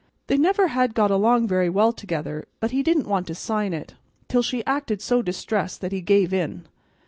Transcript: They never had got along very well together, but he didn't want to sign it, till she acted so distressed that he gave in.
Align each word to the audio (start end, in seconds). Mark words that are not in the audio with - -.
They 0.25 0.35
never 0.39 0.69
had 0.69 0.95
got 0.95 1.11
along 1.11 1.47
very 1.47 1.69
well 1.69 1.93
together, 1.93 2.47
but 2.59 2.71
he 2.71 2.81
didn't 2.81 3.07
want 3.07 3.27
to 3.27 3.35
sign 3.35 3.71
it, 3.71 3.93
till 4.27 4.41
she 4.41 4.65
acted 4.65 4.99
so 4.99 5.21
distressed 5.21 5.79
that 5.81 5.91
he 5.91 6.01
gave 6.01 6.33
in. 6.33 6.65